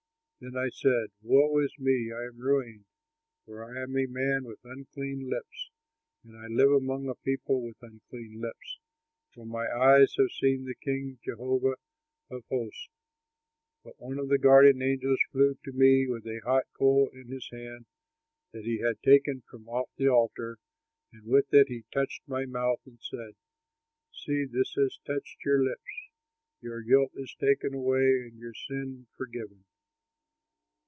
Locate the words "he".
18.65-18.79, 21.67-21.85